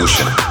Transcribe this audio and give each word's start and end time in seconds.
revolution. 0.00 0.49